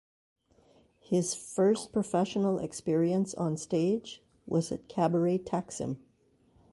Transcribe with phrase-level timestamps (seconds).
[0.99, 5.97] His first professional experience on stage was at Cabaret Taksim.